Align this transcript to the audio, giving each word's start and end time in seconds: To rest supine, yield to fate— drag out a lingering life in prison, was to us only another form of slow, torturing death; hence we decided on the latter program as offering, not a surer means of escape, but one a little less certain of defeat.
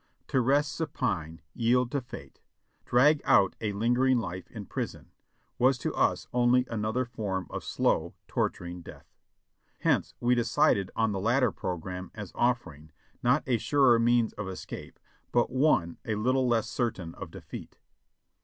To 0.29 0.41
rest 0.41 0.71
supine, 0.71 1.43
yield 1.53 1.91
to 1.91 2.01
fate— 2.01 2.41
drag 2.87 3.21
out 3.23 3.55
a 3.61 3.71
lingering 3.71 4.17
life 4.17 4.49
in 4.49 4.65
prison, 4.65 5.11
was 5.59 5.77
to 5.77 5.93
us 5.93 6.25
only 6.33 6.65
another 6.71 7.05
form 7.05 7.45
of 7.51 7.63
slow, 7.63 8.15
torturing 8.27 8.81
death; 8.81 9.05
hence 9.81 10.15
we 10.19 10.33
decided 10.33 10.89
on 10.95 11.11
the 11.11 11.19
latter 11.19 11.51
program 11.51 12.09
as 12.15 12.31
offering, 12.33 12.91
not 13.21 13.43
a 13.45 13.59
surer 13.59 13.99
means 13.99 14.33
of 14.33 14.47
escape, 14.49 14.99
but 15.31 15.51
one 15.51 15.99
a 16.03 16.15
little 16.15 16.47
less 16.47 16.67
certain 16.67 17.13
of 17.13 17.29
defeat. 17.29 17.77